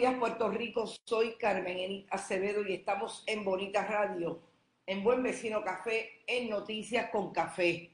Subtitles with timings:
[0.00, 0.86] días, Puerto Rico.
[1.04, 4.40] Soy Carmen Acevedo y estamos en Bonita Radio,
[4.86, 7.90] en Buen Vecino Café, en Noticias con Café.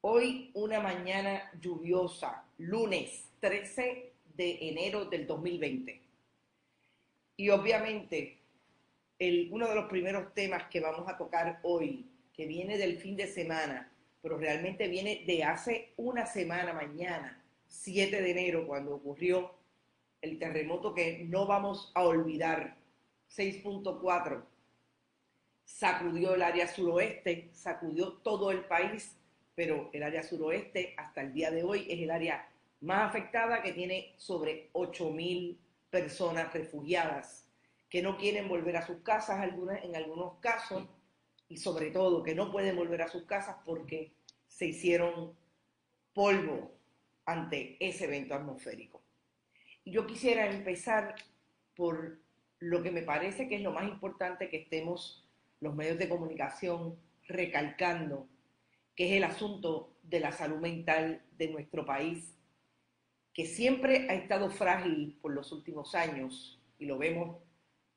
[0.00, 6.00] Hoy una mañana lluviosa, lunes 13 de enero del 2020.
[7.36, 8.38] Y obviamente,
[9.50, 13.26] uno de los primeros temas que vamos a tocar hoy, que viene del fin de
[13.26, 13.92] semana,
[14.22, 19.60] pero realmente viene de hace una semana mañana, 7 de enero, cuando ocurrió
[20.22, 22.76] el terremoto que no vamos a olvidar,
[23.36, 24.42] 6.4,
[25.64, 29.16] sacudió el área suroeste, sacudió todo el país,
[29.54, 32.48] pero el área suroeste hasta el día de hoy es el área
[32.80, 35.56] más afectada que tiene sobre 8.000
[35.90, 37.46] personas refugiadas
[37.88, 40.84] que no quieren volver a sus casas algunas, en algunos casos
[41.48, 44.12] y sobre todo que no pueden volver a sus casas porque
[44.48, 45.34] se hicieron
[46.14, 46.72] polvo
[47.26, 49.02] ante ese evento atmosférico.
[49.92, 51.16] Yo quisiera empezar
[51.76, 52.18] por
[52.60, 55.28] lo que me parece que es lo más importante que estemos
[55.60, 56.98] los medios de comunicación
[57.28, 58.26] recalcando,
[58.96, 62.34] que es el asunto de la salud mental de nuestro país,
[63.34, 67.42] que siempre ha estado frágil por los últimos años, y lo vemos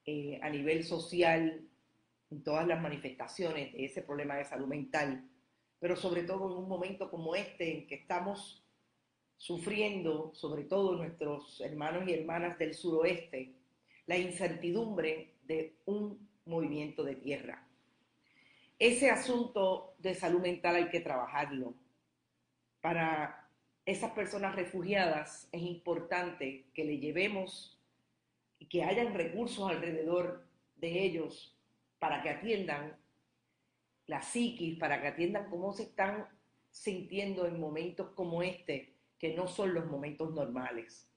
[0.06, 1.66] eh, a nivel social
[2.30, 5.30] en todas las manifestaciones de ese problema de salud mental,
[5.80, 8.65] pero sobre todo en un momento como este en que estamos
[9.38, 13.54] sufriendo, sobre todo nuestros hermanos y hermanas del suroeste,
[14.08, 17.68] la incertidumbre de un movimiento de tierra.
[18.78, 21.74] Ese asunto de salud mental hay que trabajarlo.
[22.82, 23.50] Para
[23.86, 27.80] esas personas refugiadas es importante que le llevemos
[28.60, 31.56] y que hayan recursos alrededor de ellos
[32.00, 32.98] para que atiendan
[34.08, 36.28] la psiquis, para que atiendan cómo se están
[36.70, 41.08] sintiendo en momentos como este, que no son los momentos normales.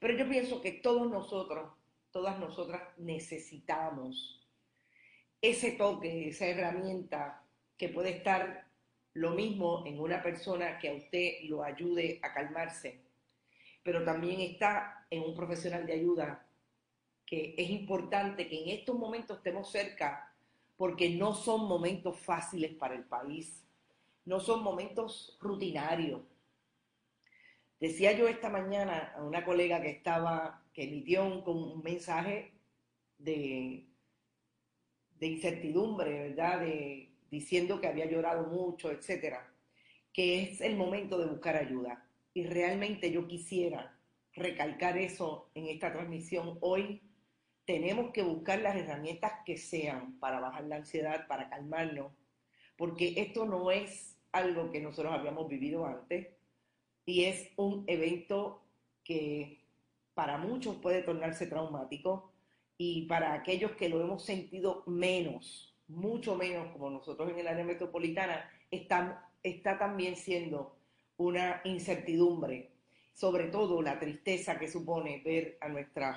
[0.00, 1.72] Pero yo pienso que todos nosotros,
[2.10, 4.46] todas nosotras necesitamos
[5.40, 7.42] ese toque, esa herramienta
[7.76, 8.66] que puede estar
[9.14, 13.00] lo mismo en una persona que a usted lo ayude a calmarse,
[13.82, 16.44] pero también está en un profesional de ayuda
[17.24, 20.32] que es importante que en estos momentos estemos cerca
[20.76, 23.64] porque no son momentos fáciles para el país,
[24.24, 26.20] no son momentos rutinarios,
[27.80, 32.52] Decía yo esta mañana a una colega que estaba, que emitió un, mensaje
[33.18, 33.86] de,
[35.20, 36.60] de incertidumbre, ¿verdad?
[36.60, 39.48] De, diciendo que había llorado mucho, etcétera,
[40.12, 42.04] que es el momento de buscar ayuda.
[42.34, 43.96] Y realmente yo quisiera
[44.32, 47.00] recalcar eso en esta transmisión hoy.
[47.64, 52.12] Tenemos que buscar las herramientas que sean para bajar la ansiedad, para calmarnos,
[52.76, 56.37] porque esto no es algo que nosotros habíamos vivido antes
[57.08, 58.60] y es un evento
[59.02, 59.64] que
[60.12, 62.30] para muchos puede tornarse traumático
[62.76, 67.64] y para aquellos que lo hemos sentido menos, mucho menos como nosotros en el área
[67.64, 70.76] metropolitana, está, está también siendo
[71.16, 72.72] una incertidumbre,
[73.14, 76.14] sobre todo la tristeza que supone ver a nuestros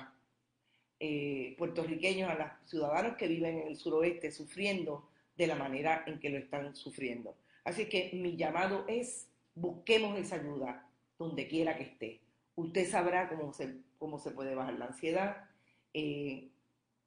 [1.00, 6.20] eh, puertorriqueños, a los ciudadanos que viven en el suroeste sufriendo de la manera en
[6.20, 7.34] que lo están sufriendo.
[7.64, 12.20] Así que mi llamado es busquemos esa ayuda donde quiera que esté.
[12.54, 15.48] Usted sabrá cómo se, cómo se puede bajar la ansiedad,
[15.94, 16.50] eh,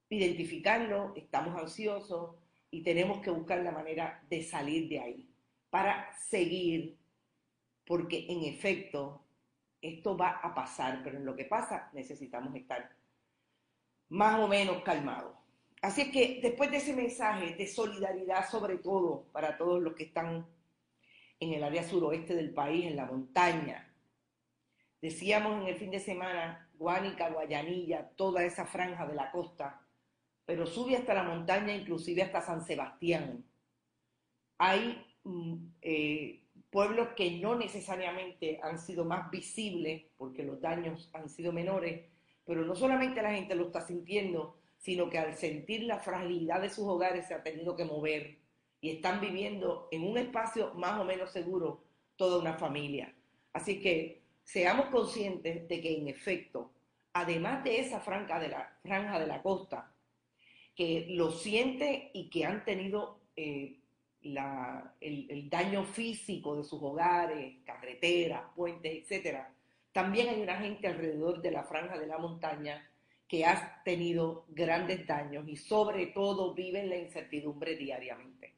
[0.10, 2.36] identificarlo, estamos ansiosos
[2.72, 5.30] y tenemos que buscar la manera de salir de ahí
[5.70, 6.98] para seguir,
[7.86, 9.22] porque en efecto
[9.82, 12.96] esto va a pasar, pero en lo que pasa necesitamos estar
[14.10, 15.36] más o menos calmados.
[15.82, 20.06] Así es que después de ese mensaje de solidaridad, sobre todo para todos los que
[20.06, 20.48] están
[21.40, 23.94] en el área suroeste del país, en la montaña.
[25.02, 29.82] Decíamos en el fin de semana, Guánica, Guayanilla, toda esa franja de la costa,
[30.46, 33.46] pero sube hasta la montaña, inclusive hasta San Sebastián.
[34.58, 41.30] Hay mm, eh, pueblos que no necesariamente han sido más visibles porque los daños han
[41.30, 42.10] sido menores,
[42.46, 46.70] pero no solamente la gente lo está sintiendo, sino que al sentir la fragilidad de
[46.70, 48.40] sus hogares se ha tenido que mover
[48.86, 51.84] y están viviendo en un espacio más o menos seguro
[52.16, 53.12] toda una familia.
[53.52, 56.72] Así que seamos conscientes de que en efecto,
[57.12, 59.92] además de esa franja de la, franja de la costa,
[60.76, 63.80] que lo siente y que han tenido eh,
[64.22, 69.46] el, daño físico de sus hogares, carreteras, puentes, etc.,
[69.94, 72.88] también hay una gente alrededor de la franja de la montaña
[73.28, 78.55] que ha tenido grandes daños y sobre todo viven la incertidumbre diariamente.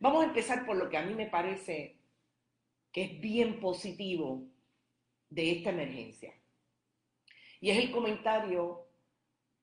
[0.00, 1.98] Vamos a empezar por lo que a mí me parece
[2.90, 4.42] que es bien positivo
[5.28, 6.32] de esta emergencia.
[7.60, 8.86] Y es el comentario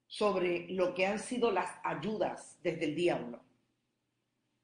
[0.05, 3.43] sobre lo que han sido las ayudas desde el día uno.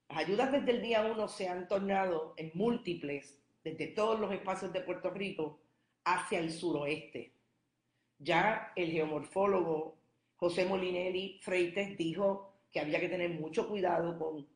[0.09, 4.71] Las ayudas desde el día uno se han tornado en múltiples desde todos los espacios
[4.71, 5.59] de Puerto Rico
[6.03, 7.33] hacia el suroeste.
[8.19, 9.97] Ya el geomorfólogo
[10.35, 14.52] José Molinelli Freites dijo que había que tener mucho cuidado con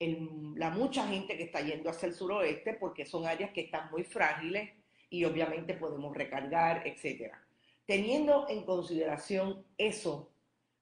[0.00, 4.04] la mucha gente que está yendo hacia el suroeste porque son áreas que están muy
[4.04, 4.70] frágiles
[5.10, 7.42] y obviamente podemos recargar, etcétera.
[7.86, 10.30] Teniendo en consideración eso,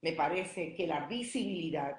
[0.02, 1.98] me parece que la visibilidad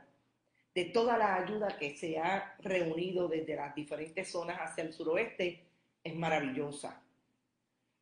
[0.75, 5.63] de toda la ayuda que se ha reunido desde las diferentes zonas hacia el suroeste
[6.03, 7.01] es maravillosa.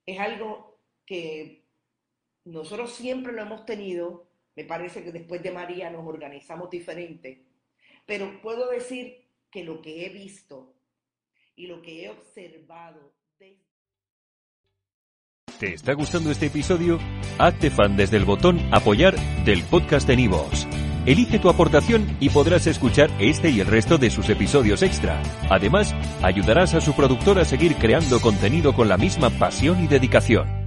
[0.05, 1.63] Es algo que
[2.43, 7.44] nosotros siempre lo hemos tenido, me parece que después de María nos organizamos diferente,
[8.05, 10.75] pero puedo decir que lo que he visto
[11.55, 13.15] y lo que he observado
[15.59, 16.99] ¿Te está gustando este episodio?
[17.37, 19.15] Hazte fan desde el botón Apoyar
[19.45, 20.67] del podcast de Nivos.
[21.05, 25.21] Elige tu aportación y podrás escuchar este y el resto de sus episodios extra.
[25.49, 30.64] Además, ayudarás a su productor a seguir creando contenido con la misma pasión y dedicación.